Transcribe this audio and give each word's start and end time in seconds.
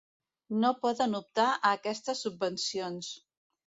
No 0.63 0.71
poden 0.85 1.15
optar 1.21 1.47
a 1.53 1.77
aquestes 1.79 2.27
subvencions. 2.29 3.17